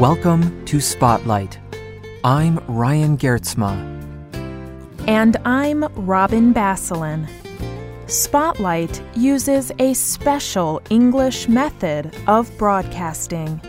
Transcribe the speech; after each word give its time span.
Welcome 0.00 0.64
to 0.64 0.80
Spotlight. 0.80 1.56
I'm 2.24 2.58
Ryan 2.66 3.16
Geertsma. 3.16 3.76
And 5.06 5.36
I'm 5.44 5.84
Robin 5.94 6.52
Basselin. 6.52 7.28
Spotlight 8.08 9.00
uses 9.14 9.70
a 9.78 9.94
special 9.94 10.82
English 10.90 11.46
method 11.46 12.12
of 12.26 12.50
broadcasting. 12.58 13.60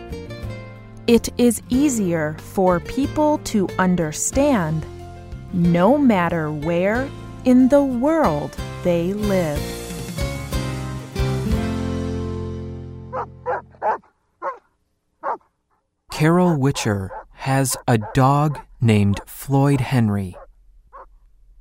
It 1.05 1.29
is 1.37 1.61
easier 1.69 2.35
for 2.39 2.79
people 2.79 3.37
to 3.43 3.69
understand 3.77 4.83
no 5.53 5.95
matter 5.95 6.51
where 6.51 7.07
in 7.43 7.69
the 7.69 7.83
world 7.83 8.57
they 8.83 9.13
live. 9.13 9.84
Carol 16.25 16.57
Witcher 16.57 17.11
has 17.33 17.77
a 17.87 17.99
dog 18.15 18.59
named 18.81 19.21
Floyd 19.27 19.79
Henry. 19.79 20.35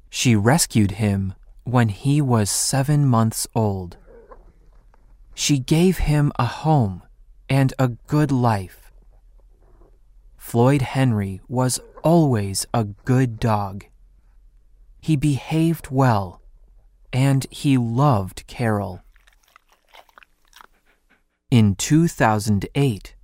She 0.08 0.34
rescued 0.34 0.92
him 0.92 1.34
when 1.64 1.90
he 1.90 2.22
was 2.22 2.50
seven 2.50 3.04
months 3.04 3.46
old. 3.54 3.98
She 5.34 5.58
gave 5.58 5.98
him 5.98 6.32
a 6.36 6.46
home 6.46 7.02
and 7.46 7.74
a 7.78 7.88
good 7.88 8.32
life. 8.32 8.90
Floyd 10.38 10.80
Henry 10.80 11.42
was 11.46 11.78
always 12.02 12.64
a 12.72 12.84
good 12.84 13.38
dog. 13.38 13.84
He 14.98 15.14
behaved 15.14 15.88
well, 15.90 16.40
and 17.12 17.46
he 17.50 17.76
loved 17.76 18.46
Carol. 18.46 19.02
In 21.50 21.74
2008, 21.74 23.14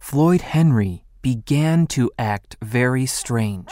Floyd 0.00 0.40
Henry 0.40 1.04
began 1.22 1.86
to 1.88 2.10
act 2.18 2.56
very 2.60 3.06
strange. 3.06 3.68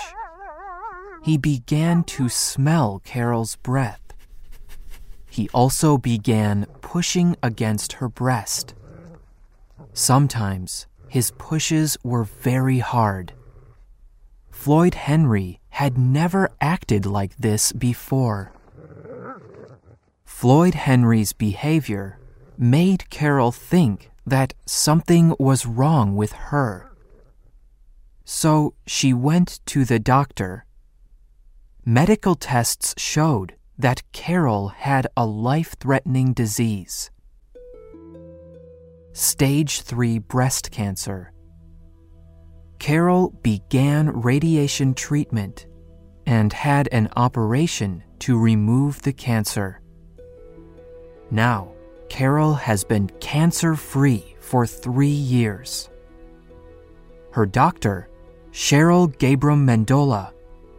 He 1.25 1.37
began 1.37 2.05
to 2.05 2.29
smell 2.29 3.01
Carol's 3.05 3.57
breath. 3.57 4.13
He 5.29 5.49
also 5.53 5.99
began 5.99 6.67
pushing 6.81 7.35
against 7.43 7.95
her 7.95 8.09
breast. 8.09 8.75
Sometimes 9.93 10.87
his 11.09 11.33
pushes 11.33 11.97
were 12.05 12.25
very 12.25 12.79
hard. 12.79 13.33
Floyd 14.51 14.95
Henry 14.95 15.61
had 15.71 15.99
never 15.99 16.51
acted 16.61 17.07
like 17.07 17.37
this 17.39 17.73
before. 17.73 18.53
Floyd 20.25 20.75
Henry's 20.75 21.33
behavior 21.33 22.19
made 22.57 23.09
Carol 23.11 23.51
think 23.51 24.11
that 24.29 24.55
something 24.67 25.35
was 25.39 25.67
wrong 25.67 26.17
with 26.17 26.33
her. 26.33 26.93
So 28.25 28.75
she 28.87 29.13
went 29.13 29.61
to 29.67 29.85
the 29.85 29.99
doctor. 29.99 30.65
Medical 31.85 32.35
tests 32.35 32.95
showed 32.99 33.55
that 33.79 34.03
Carol 34.13 34.69
had 34.69 35.07
a 35.17 35.25
life 35.25 35.77
threatening 35.81 36.33
disease 36.33 37.11
stage 39.19 39.81
3 39.81 40.21
breast 40.21 40.71
cancer. 40.71 41.33
Carol 42.79 43.31
began 43.43 44.09
radiation 44.11 44.95
treatment 44.95 45.67
and 46.25 46.53
had 46.53 46.89
an 46.93 47.09
operation 47.17 48.05
to 48.21 48.39
remove 48.39 49.03
the 49.03 49.13
cancer. 49.13 49.81
Now, 51.33 51.73
Carol 52.09 52.55
has 52.55 52.85
been 52.85 53.11
cancer 53.21 53.75
free 53.77 54.37
for 54.41 54.67
three 54.67 55.09
years. 55.09 55.89
Her 57.31 57.47
doctor, 57.47 58.09
Sheryl 58.53 59.15
Gabram 59.19 59.65
Mendola, 59.65 60.33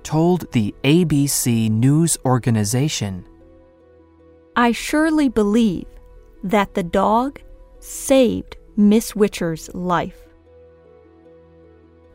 told 0.03 0.51
the 0.51 0.73
ABC 0.83 1.69
News 1.69 2.17
organization 2.25 3.25
I 4.55 4.71
surely 4.71 5.29
believe 5.29 5.85
that 6.43 6.73
the 6.73 6.83
dog 6.83 7.39
saved 7.79 8.57
Miss 8.75 9.15
Witcher's 9.15 9.73
life. 9.73 10.19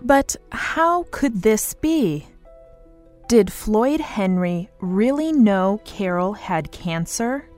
But 0.02 0.36
how 0.52 1.04
could 1.10 1.42
this 1.42 1.72
be? 1.74 2.26
Did 3.28 3.50
Floyd 3.50 4.00
Henry 4.00 4.68
really 4.80 5.32
know 5.32 5.80
Carol 5.84 6.34
had 6.34 6.70
cancer? 6.72 7.48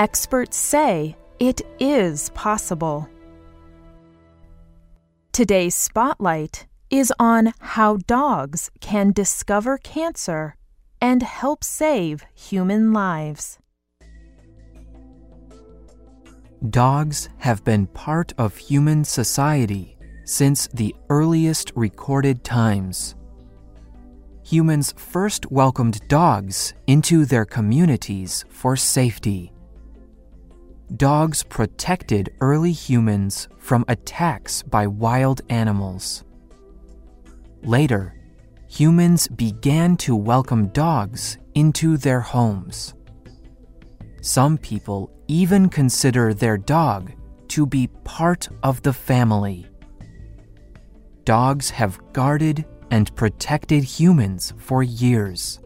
Experts 0.00 0.56
say 0.56 1.14
it 1.40 1.60
is 1.78 2.30
possible. 2.30 3.06
Today's 5.30 5.74
spotlight 5.74 6.66
is 6.88 7.12
on 7.18 7.52
how 7.60 7.98
dogs 8.06 8.70
can 8.80 9.12
discover 9.12 9.76
cancer 9.76 10.56
and 11.02 11.22
help 11.22 11.62
save 11.62 12.24
human 12.34 12.94
lives. 12.94 13.58
Dogs 16.70 17.28
have 17.36 17.62
been 17.62 17.86
part 17.86 18.32
of 18.38 18.56
human 18.56 19.04
society 19.04 19.98
since 20.24 20.66
the 20.68 20.94
earliest 21.10 21.72
recorded 21.76 22.42
times. 22.42 23.16
Humans 24.44 24.94
first 24.96 25.52
welcomed 25.52 26.00
dogs 26.08 26.72
into 26.86 27.26
their 27.26 27.44
communities 27.44 28.46
for 28.48 28.76
safety. 28.76 29.52
Dogs 30.96 31.44
protected 31.44 32.32
early 32.40 32.72
humans 32.72 33.48
from 33.58 33.84
attacks 33.86 34.62
by 34.62 34.88
wild 34.88 35.40
animals. 35.48 36.24
Later, 37.62 38.16
humans 38.68 39.28
began 39.28 39.96
to 39.98 40.16
welcome 40.16 40.66
dogs 40.68 41.38
into 41.54 41.96
their 41.96 42.20
homes. 42.20 42.94
Some 44.20 44.58
people 44.58 45.12
even 45.28 45.68
consider 45.68 46.34
their 46.34 46.58
dog 46.58 47.12
to 47.48 47.66
be 47.66 47.86
part 48.02 48.48
of 48.64 48.82
the 48.82 48.92
family. 48.92 49.66
Dogs 51.24 51.70
have 51.70 52.00
guarded 52.12 52.64
and 52.90 53.14
protected 53.14 53.84
humans 53.84 54.52
for 54.58 54.82
years. 54.82 55.60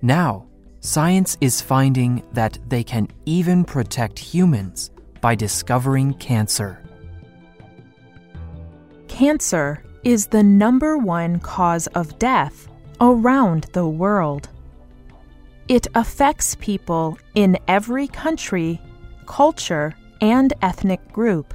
Now, 0.00 0.46
science 0.84 1.38
is 1.40 1.62
finding 1.62 2.22
that 2.34 2.58
they 2.68 2.84
can 2.84 3.08
even 3.24 3.64
protect 3.64 4.18
humans 4.18 4.90
by 5.22 5.34
discovering 5.34 6.12
cancer. 6.14 6.78
Cancer 9.08 9.82
is 10.04 10.26
the 10.26 10.42
number 10.42 10.98
one 10.98 11.40
cause 11.40 11.86
of 11.88 12.18
death 12.18 12.68
around 13.00 13.64
the 13.72 13.88
world. 13.88 14.50
It 15.68 15.86
affects 15.94 16.54
people 16.56 17.16
in 17.34 17.56
every 17.66 18.06
country, 18.06 18.78
culture, 19.24 19.94
and 20.20 20.52
ethnic 20.60 21.00
group. 21.12 21.54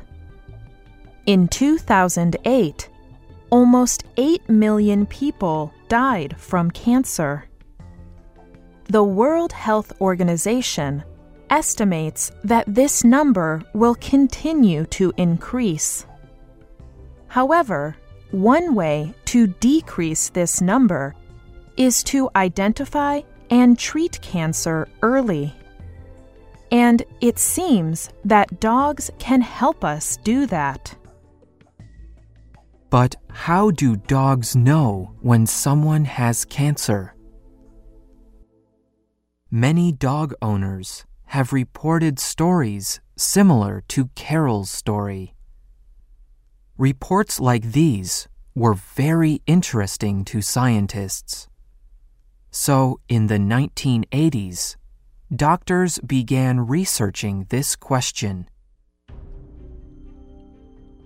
In 1.27 1.47
2008, 1.47 2.89
almost 3.51 4.05
8 4.17 4.49
million 4.49 5.05
people 5.05 5.71
died 5.87 6.35
from 6.39 6.71
cancer. 6.71 7.48
The 8.91 9.03
World 9.03 9.53
Health 9.53 9.93
Organization 10.01 11.03
estimates 11.51 12.31
that 12.43 12.65
this 12.67 13.03
number 13.03 13.61
will 13.73 13.93
continue 13.93 14.85
to 14.85 15.13
increase. 15.15 16.07
However, 17.27 17.95
one 18.31 18.73
way 18.73 19.13
to 19.25 19.45
decrease 19.45 20.29
this 20.29 20.59
number 20.59 21.13
is 21.77 22.03
to 22.05 22.31
identify 22.35 23.21
and 23.51 23.77
treat 23.77 24.19
cancer 24.23 24.87
early. 25.03 25.53
And 26.71 27.03
it 27.21 27.37
seems 27.37 28.09
that 28.25 28.59
dogs 28.59 29.11
can 29.19 29.41
help 29.41 29.85
us 29.85 30.17
do 30.23 30.47
that. 30.47 30.95
But 32.89 33.15
how 33.29 33.69
do 33.69 33.97
dogs 33.97 34.55
know 34.55 35.13
when 35.21 35.45
someone 35.45 36.05
has 36.05 36.43
cancer? 36.43 37.13
Many 39.51 39.91
dog 39.91 40.35
owners 40.43 41.05
have 41.25 41.51
reported 41.51 42.19
stories 42.19 42.99
similar 43.15 43.81
to 43.87 44.09
Carol's 44.13 44.69
story. 44.69 45.33
Reports 46.77 47.39
like 47.39 47.71
these 47.71 48.27
were 48.53 48.75
very 48.75 49.41
interesting 49.47 50.23
to 50.25 50.43
scientists. 50.43 51.47
So, 52.51 52.99
in 53.09 53.25
the 53.25 53.39
1980s, 53.39 54.75
doctors 55.35 55.97
began 56.05 56.67
researching 56.67 57.47
this 57.49 57.75
question. 57.75 58.47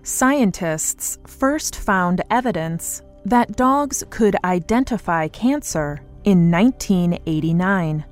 Scientists 0.04 1.18
first 1.28 1.78
found 1.78 2.22
evidence 2.30 3.04
that 3.24 3.56
dogs 3.56 4.04
could 4.10 4.36
identify 4.44 5.30
cancer 5.30 6.01
in 6.25 6.51
1989. 6.51 8.04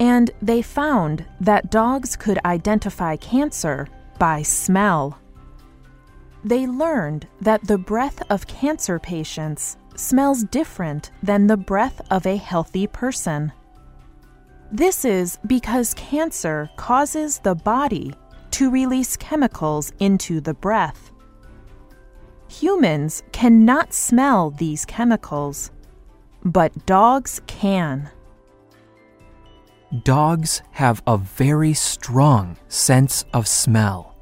And 0.00 0.32
they 0.42 0.62
found 0.62 1.24
that 1.40 1.70
dogs 1.70 2.16
could 2.16 2.40
identify 2.44 3.14
cancer 3.16 3.86
by 4.18 4.42
smell. 4.42 5.20
they 6.44 6.66
learned 6.66 7.26
that 7.40 7.62
the 7.66 7.78
breath 7.78 8.22
of 8.30 8.46
cancer 8.46 8.98
patients 8.98 9.76
smells 9.94 10.44
different 10.44 11.10
than 11.22 11.46
the 11.46 11.56
breath 11.56 12.00
of 12.10 12.26
a 12.26 12.36
healthy 12.36 12.86
person. 12.86 13.52
This 14.72 15.04
is 15.04 15.38
because 15.46 15.94
cancer 15.94 16.70
causes 16.76 17.38
the 17.40 17.54
body 17.54 18.14
to 18.52 18.70
release 18.70 19.16
chemicals 19.16 19.92
into 19.98 20.40
the 20.40 20.54
breath. 20.54 21.10
Humans 22.48 23.22
cannot 23.32 23.92
smell 23.92 24.50
these 24.50 24.84
chemicals, 24.84 25.70
but 26.44 26.86
dogs 26.86 27.40
can. 27.46 28.08
Dogs 29.90 30.62
have 30.70 31.02
a 31.04 31.18
very 31.18 31.74
strong 31.74 32.56
sense 32.68 33.24
of 33.32 33.48
smell. 33.48 34.14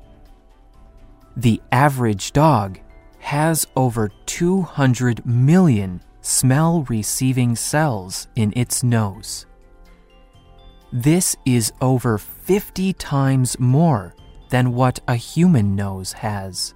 The 1.37 1.61
average 1.71 2.33
dog 2.33 2.81
has 3.19 3.67
over 3.77 4.11
200 4.25 5.27
million 5.27 6.01
smell 6.23 6.85
receiving 6.89 7.55
cells 7.55 8.29
in 8.35 8.53
its 8.57 8.83
nose. 8.83 9.45
This 10.91 11.37
is 11.45 11.71
over 11.83 12.17
50 12.17 12.95
times 12.95 13.61
more 13.61 14.15
than 14.49 14.73
what 14.73 15.01
a 15.07 15.17
human 15.17 15.77
nose 15.77 16.13
has. 16.13 16.75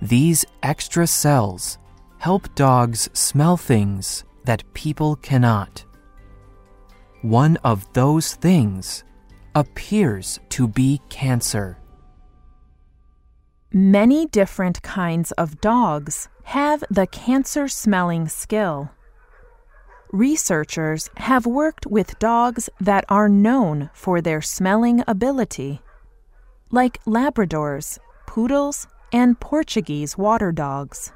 These 0.00 0.46
extra 0.62 1.06
cells 1.06 1.76
help 2.16 2.54
dogs 2.54 3.10
smell 3.12 3.58
things 3.58 4.24
that 4.44 4.72
people 4.72 5.16
cannot. 5.16 5.85
One 7.22 7.56
of 7.64 7.90
those 7.94 8.34
things 8.34 9.02
appears 9.54 10.38
to 10.50 10.68
be 10.68 11.00
cancer. 11.08 11.78
Many 13.72 14.26
different 14.26 14.82
kinds 14.82 15.32
of 15.32 15.60
dogs 15.60 16.28
have 16.44 16.84
the 16.90 17.06
cancer 17.06 17.68
smelling 17.68 18.28
skill. 18.28 18.90
Researchers 20.12 21.10
have 21.16 21.46
worked 21.46 21.86
with 21.86 22.18
dogs 22.18 22.68
that 22.80 23.04
are 23.08 23.28
known 23.28 23.90
for 23.92 24.20
their 24.20 24.40
smelling 24.40 25.02
ability, 25.06 25.80
like 26.70 27.02
Labradors, 27.04 27.98
Poodles, 28.26 28.86
and 29.12 29.40
Portuguese 29.40 30.16
water 30.18 30.52
dogs. 30.52 31.12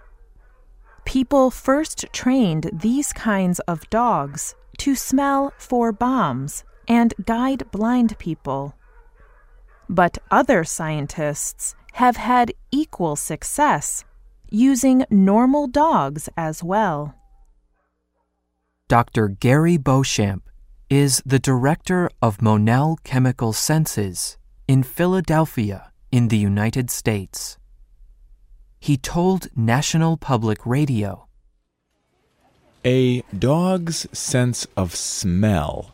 People 1.05 1.51
first 1.51 2.07
trained 2.13 2.71
these 2.73 3.13
kinds 3.13 3.61
of 3.61 3.89
dogs 3.91 4.55
to 4.81 4.95
smell 4.95 5.53
for 5.59 5.93
bombs 5.93 6.65
and 6.89 7.13
guide 7.27 7.71
blind 7.71 8.19
people. 8.19 8.75
But 9.91 10.17
other 10.31 10.65
scientists 10.65 11.75
have 11.93 12.17
had 12.17 12.55
equal 12.71 13.15
success 13.17 14.05
using 14.49 15.05
normal 15.11 15.67
dogs 15.67 16.31
as 16.35 16.65
well. 16.65 17.15
Dr. 18.89 19.29
Gary 19.29 19.77
Beauchamp 19.77 20.49
is 20.89 21.23
the 21.27 21.39
director 21.39 22.09
of 22.23 22.41
Monell 22.41 22.99
Chemical 23.05 23.53
Senses 23.53 24.39
in 24.67 24.83
Philadelphia, 24.83 25.93
in 26.11 26.29
the 26.29 26.39
United 26.39 26.91
States. 26.91 27.59
He 28.81 28.97
told 28.97 29.49
National 29.55 30.17
Public 30.17 30.65
Radio 30.65 31.29
A 32.85 33.21
dog's 33.39 34.07
sense 34.11 34.67
of 34.75 34.95
smell 34.95 35.93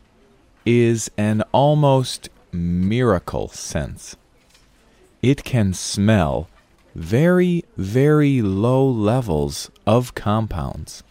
is 0.64 1.10
an 1.16 1.42
almost 1.50 2.28
miracle 2.52 3.48
sense. 3.48 4.14
It 5.20 5.42
can 5.42 5.74
smell 5.74 6.48
very, 6.94 7.64
very 7.76 8.40
low 8.40 8.88
levels 8.88 9.68
of 9.84 10.14
compounds. 10.14 11.02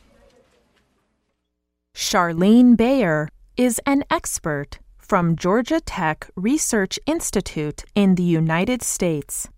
Charlene 1.93 2.77
Bayer 2.77 3.27
is 3.57 3.81
an 3.85 4.05
expert 4.09 4.79
from 4.97 5.35
Georgia 5.35 5.81
Tech 5.81 6.29
Research 6.37 6.97
Institute 7.05 7.83
in 7.95 8.15
the 8.15 8.23
United 8.23 8.81
States. 8.81 9.49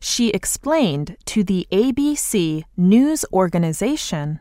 She 0.00 0.30
explained 0.30 1.16
to 1.26 1.44
the 1.44 1.68
ABC 1.70 2.64
News 2.76 3.24
organization 3.32 4.40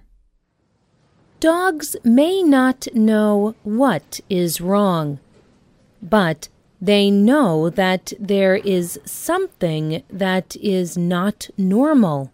Dogs 1.40 1.96
may 2.04 2.44
not 2.44 2.88
know 2.94 3.56
what 3.64 4.20
is 4.30 4.60
wrong, 4.60 5.20
but 6.02 6.50
they 6.82 7.10
know 7.10 7.70
that 7.70 8.12
there 8.20 8.56
is 8.56 9.00
something 9.06 10.04
that 10.10 10.58
is 10.58 10.98
not 10.98 11.50
normal. 11.58 12.34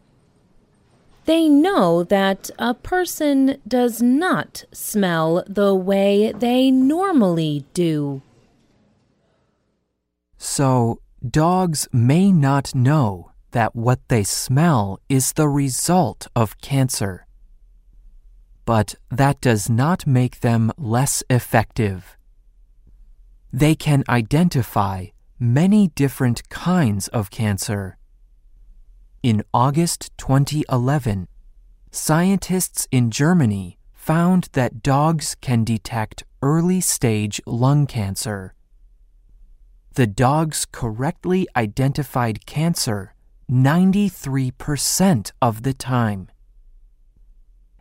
They 1.26 1.48
know 1.48 2.04
that 2.04 2.50
a 2.58 2.74
person 2.74 3.58
does 3.68 4.02
not 4.02 4.66
smell 4.72 5.44
the 5.48 5.76
way 5.76 6.32
they 6.32 6.72
normally 6.72 7.66
do. 7.76 8.24
So, 10.38 11.00
dogs 11.28 11.88
may 11.92 12.32
not 12.32 12.74
know 12.74 13.32
that 13.52 13.76
what 13.76 14.00
they 14.08 14.24
smell 14.24 15.00
is 15.10 15.34
the 15.34 15.48
result 15.48 16.28
of 16.36 16.60
cancer. 16.62 17.25
But 18.66 18.96
that 19.10 19.40
does 19.42 19.70
not 19.70 20.06
make 20.08 20.40
them 20.40 20.72
less 20.78 21.24
effective. 21.30 22.18
They 23.54 23.76
can 23.76 24.04
identify 24.10 25.08
many 25.40 25.90
different 25.90 26.50
kinds 26.50 27.08
of 27.10 27.30
cancer 27.30 27.98
in 29.26 29.44
August 29.56 30.12
2011, 30.20 31.28
scientists 31.90 32.88
in 32.92 33.10
Germany 33.10 33.80
found 33.92 34.50
that 34.54 34.84
dogs 34.84 35.36
can 35.42 35.64
detect 35.64 36.24
early 36.44 36.80
stage 36.80 37.42
lung 37.48 37.88
cancer. 37.88 38.54
The 39.96 40.06
dogs 40.06 40.68
correctly 40.72 41.48
identified 41.56 42.46
cancer 42.46 43.16
93% 43.50 45.32
of 45.42 45.64
the 45.64 45.74
time. 45.74 46.30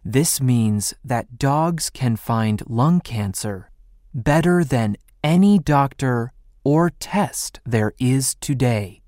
This 0.05 0.39
means 0.39 0.93
that 1.03 1.39
dogs 1.39 1.89
can 1.89 2.17
find 2.17 2.63
lung 2.69 3.01
cancer 3.01 3.71
better 4.13 4.63
than 4.63 4.97
any 5.23 5.59
doctor 5.59 6.33
or 6.63 6.91
test 6.91 7.61
there 7.65 7.95
is 7.99 8.35
today. 8.35 9.01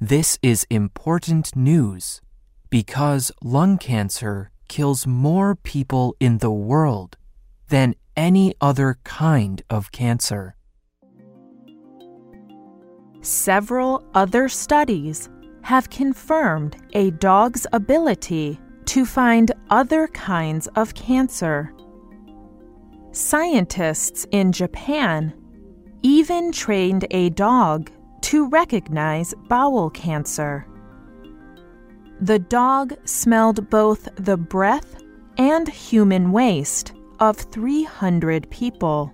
This 0.00 0.38
is 0.42 0.66
important 0.70 1.54
news 1.54 2.22
because 2.70 3.30
lung 3.42 3.76
cancer 3.76 4.50
kills 4.68 5.06
more 5.06 5.54
people 5.54 6.16
in 6.18 6.38
the 6.38 6.50
world 6.50 7.18
than 7.68 7.94
any 8.16 8.54
other 8.60 8.98
kind 9.04 9.62
of 9.68 9.92
cancer. 9.92 10.56
Several 13.20 14.02
other 14.14 14.48
studies 14.48 15.28
have 15.62 15.90
confirmed 15.90 16.76
a 16.94 17.10
dog's 17.10 17.66
ability 17.72 18.58
to 18.86 19.04
find 19.04 19.52
other 19.70 20.08
kinds 20.08 20.66
of 20.68 20.94
cancer. 20.94 21.72
Scientists 23.12 24.26
in 24.30 24.52
Japan 24.52 25.32
even 26.02 26.52
trained 26.52 27.06
a 27.10 27.30
dog 27.30 27.90
to 28.22 28.48
recognize 28.48 29.34
bowel 29.48 29.90
cancer. 29.90 30.66
The 32.20 32.38
dog 32.38 32.94
smelled 33.04 33.68
both 33.70 34.08
the 34.16 34.36
breath 34.36 35.02
and 35.38 35.68
human 35.68 36.32
waste 36.32 36.92
of 37.20 37.36
300 37.36 38.50
people. 38.50 39.12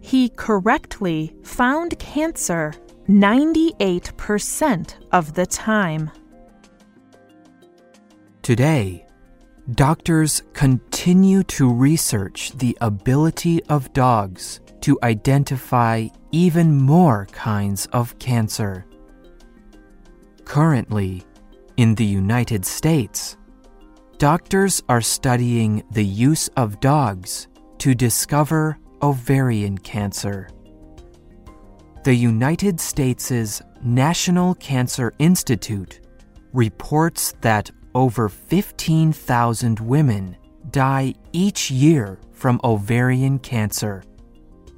He 0.00 0.28
correctly 0.30 1.34
found 1.42 1.98
cancer 1.98 2.72
98% 3.08 4.94
of 5.12 5.34
the 5.34 5.46
time. 5.46 6.10
Today, 8.48 9.04
doctors 9.74 10.42
continue 10.54 11.42
to 11.42 11.70
research 11.70 12.52
the 12.52 12.78
ability 12.80 13.62
of 13.64 13.92
dogs 13.92 14.60
to 14.80 14.98
identify 15.02 16.08
even 16.32 16.74
more 16.74 17.26
kinds 17.30 17.84
of 17.92 18.18
cancer. 18.18 18.86
Currently, 20.46 21.24
in 21.76 21.94
the 21.94 22.06
United 22.06 22.64
States, 22.64 23.36
doctors 24.16 24.82
are 24.88 25.02
studying 25.02 25.82
the 25.90 26.06
use 26.06 26.48
of 26.56 26.80
dogs 26.80 27.48
to 27.76 27.94
discover 27.94 28.78
ovarian 29.02 29.76
cancer. 29.76 30.48
The 32.02 32.14
United 32.14 32.80
States' 32.80 33.60
National 33.84 34.54
Cancer 34.54 35.12
Institute 35.18 36.00
reports 36.54 37.34
that 37.42 37.70
over 37.94 38.28
15,000 38.28 39.80
women 39.80 40.36
die 40.70 41.14
each 41.32 41.70
year 41.70 42.18
from 42.32 42.60
ovarian 42.64 43.38
cancer 43.38 44.02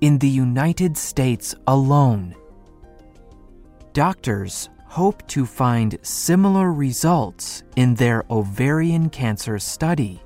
in 0.00 0.19
the 0.19 0.29
United 0.29 0.97
States 0.97 1.55
alone. 1.67 2.35
Doctors 3.93 4.71
hope 4.87 5.26
to 5.29 5.47
find 5.47 5.99
similar 6.02 6.73
results 6.73 7.62
in 7.76 7.95
their 7.95 8.25
ovarian 8.31 9.09
cancer 9.11 9.59
study, 9.59 10.21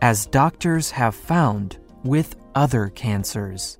as 0.00 0.26
doctors 0.26 0.90
have 0.90 1.14
found 1.14 1.78
with 2.04 2.36
other 2.54 2.88
cancers. 2.88 3.78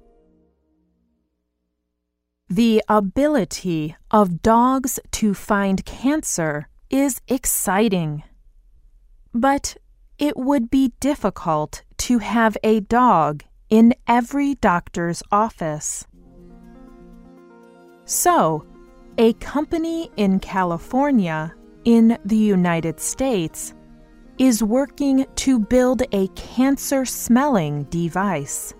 The 2.48 2.82
ability 2.88 3.96
of 4.10 4.42
dogs 4.42 5.00
to 5.12 5.34
find 5.34 5.84
cancer 5.86 6.68
is 6.90 7.20
exciting. 7.26 8.22
But 9.34 9.76
it 10.18 10.36
would 10.36 10.70
be 10.70 10.92
difficult 11.00 11.82
to 11.98 12.18
have 12.18 12.56
a 12.62 12.80
dog 12.80 13.44
in 13.70 13.94
every 14.06 14.54
doctor's 14.56 15.22
office. 15.32 16.06
So, 18.04 18.66
a 19.18 19.32
company 19.34 20.10
in 20.16 20.40
California, 20.40 21.54
in 21.84 22.18
the 22.24 22.36
United 22.36 23.00
States, 23.00 23.74
is 24.38 24.62
working 24.62 25.26
to 25.36 25.58
build 25.58 26.02
a 26.12 26.28
cancer 26.28 27.04
smelling 27.04 27.84
device. 27.84 28.74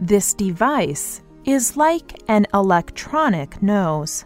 This 0.00 0.34
device 0.34 1.22
is 1.44 1.76
like 1.76 2.22
an 2.28 2.46
electronic 2.54 3.62
nose. 3.62 4.24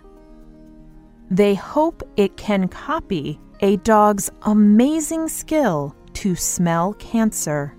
They 1.30 1.54
hope 1.54 2.02
it 2.16 2.37
can 2.37 2.68
copy 2.68 3.40
a 3.61 3.76
dog's 3.78 4.30
amazing 4.42 5.28
skill 5.28 5.95
to 6.14 6.37
smell 6.37 6.92
cancer. 6.95 7.75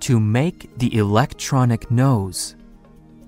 To 0.00 0.20
make 0.20 0.76
the 0.78 0.96
electronic 0.96 1.90
nose, 1.90 2.56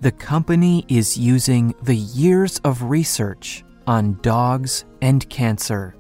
the 0.00 0.12
company 0.12 0.84
is 0.88 1.16
using 1.16 1.74
the 1.82 1.96
years 1.96 2.58
of 2.64 2.82
research 2.82 3.64
on 3.86 4.18
dogs 4.22 4.84
and 5.02 5.28
cancer. 5.28 5.94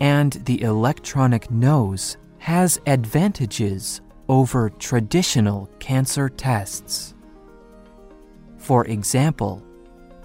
And 0.00 0.32
the 0.32 0.62
electronic 0.62 1.50
nose 1.50 2.16
has 2.38 2.80
advantages 2.86 4.00
over 4.28 4.70
traditional 4.70 5.66
cancer 5.78 6.28
tests. 6.28 7.14
For 8.58 8.84
example, 8.86 9.62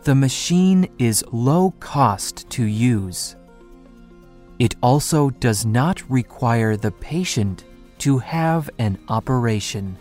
the 0.07 0.15
machine 0.15 0.87
is 0.97 1.21
low 1.33 1.71
cost 1.81 2.49
to 2.49 2.63
use. 2.63 3.35
It 4.57 4.73
also 4.81 5.31
does 5.31 5.65
not 5.65 6.09
require 6.09 6.77
the 6.77 6.91
patient 6.91 7.65
to 7.97 8.19
have 8.19 8.69
an 8.79 8.99
operation. 9.09 9.97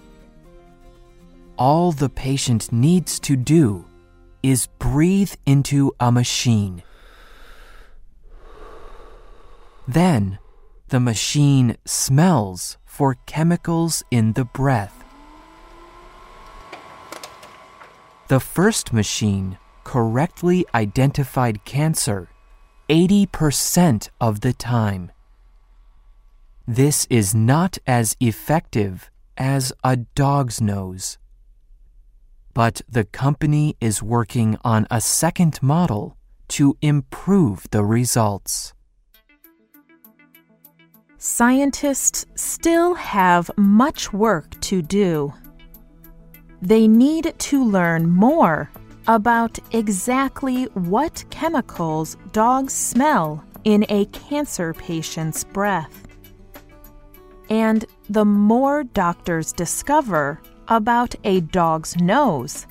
All 1.59 1.91
the 1.91 2.09
patient 2.09 2.71
needs 2.71 3.19
to 3.19 3.35
do 3.35 3.85
is 4.45 4.69
breathe 4.79 5.35
into 5.45 5.93
a 5.99 6.13
machine. 6.13 6.85
Then, 9.89 10.39
the 10.91 11.01
machine 11.01 11.79
smells 11.85 12.79
for 12.85 13.17
chemicals 13.27 14.05
in 14.13 14.35
the 14.35 14.45
breath. 14.45 15.03
The 18.29 18.39
first 18.39 18.93
machine 18.93 19.59
correctly 19.87 20.67
identified 20.75 21.65
cancer 21.65 22.29
80% 22.89 24.09
of 24.21 24.41
the 24.41 24.53
time. 24.53 25.13
This 26.67 27.07
is 27.09 27.37
not 27.37 27.79
as 27.87 28.17
effective 28.19 29.13
as 29.37 29.73
a 29.85 29.97
dog's 29.97 30.61
nose. 30.61 31.19
But 32.53 32.81
the 32.89 33.05
company 33.05 33.77
is 33.81 34.03
working 34.03 34.59
on 34.65 34.89
a 34.91 35.01
second 35.01 35.63
model 35.63 36.17
to 36.49 36.77
improve 36.83 37.69
the 37.71 37.85
results. 37.85 38.75
Scientists 41.17 42.27
still 42.35 42.95
have 42.95 43.53
much 43.57 44.13
work 44.13 44.61
to 44.63 44.83
do. 44.83 45.33
They 46.61 46.89
need 46.89 47.35
to 47.39 47.65
learn 47.65 48.11
more 48.11 48.69
about 49.07 49.59
exactly 49.73 50.65
what 50.75 51.25
chemicals 51.31 52.17
dogs 52.33 52.73
smell 52.73 53.45
in 53.65 53.85
a 53.89 54.05
cancer 54.07 54.73
patient's 54.75 55.45
breath. 55.45 56.07
And 57.49 57.85
the 58.09 58.25
more 58.25 58.85
doctors 58.85 59.53
discover 59.53 60.41
about 60.69 61.15
a 61.25 61.41
dog's 61.41 61.97
nose, 61.97 62.67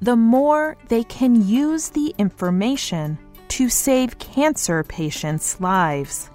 the 0.00 0.16
more 0.16 0.76
they 0.88 1.04
can 1.04 1.46
use 1.46 1.88
the 1.88 2.14
information 2.18 3.18
to 3.48 3.68
save 3.68 4.18
cancer 4.18 4.84
patients' 4.84 5.60
lives. 5.60 6.30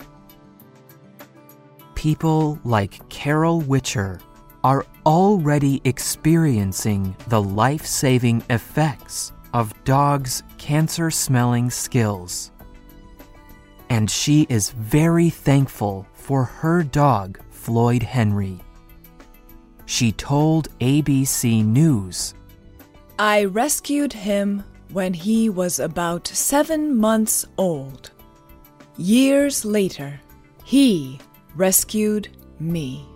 People 1.96 2.60
like 2.64 3.08
Carol 3.10 3.62
Witcher 3.62 4.20
are 4.64 4.86
already 5.06 5.82
experiencing 5.86 7.16
the 7.28 7.42
life 7.42 7.86
saving 7.86 8.44
effects 8.50 9.34
of 9.54 9.74
dogs' 9.84 10.44
cancer 10.58 11.12
smelling 11.12 11.70
skills. 11.70 12.52
And 13.90 14.10
she 14.10 14.46
is 14.50 14.70
very 14.72 15.30
thankful 15.30 16.08
for 16.14 16.44
her 16.44 16.84
dog, 16.84 17.40
Floyd 17.50 18.04
Henry. 18.04 18.60
She 19.86 20.12
told 20.14 20.70
ABC 20.80 21.66
News 21.66 22.34
I 23.20 23.44
rescued 23.46 24.14
him 24.14 24.64
when 24.92 25.14
he 25.14 25.50
was 25.50 25.80
about 25.80 26.28
seven 26.28 26.98
months 26.98 27.46
old. 27.58 28.12
Years 28.98 29.64
later, 29.66 30.20
he 30.64 31.20
rescued 31.56 32.30
me. 32.60 33.11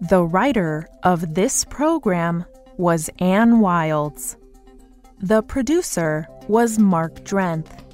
The 0.00 0.24
writer 0.24 0.88
of 1.02 1.34
this 1.34 1.66
program 1.66 2.46
was 2.78 3.10
Anne 3.18 3.60
Wilds. 3.60 4.38
The 5.18 5.42
producer 5.42 6.26
was 6.48 6.78
Mark 6.78 7.16
Drenth. 7.16 7.84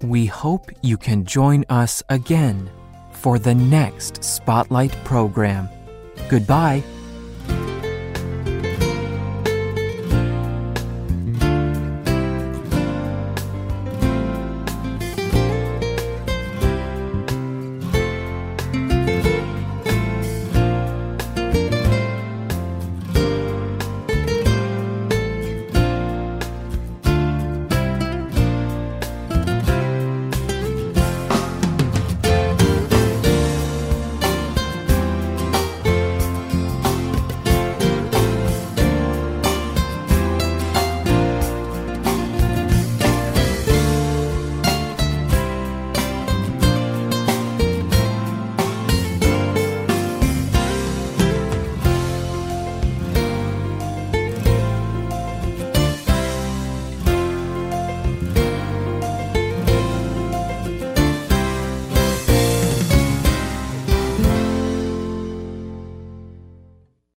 We 0.00 0.24
hope 0.24 0.70
you 0.80 0.96
can 0.96 1.26
join 1.26 1.66
us 1.68 2.02
again 2.08 2.70
for 3.12 3.38
the 3.38 3.54
next 3.54 4.24
Spotlight 4.24 4.92
program. 5.04 5.68
Goodbye. 6.30 6.82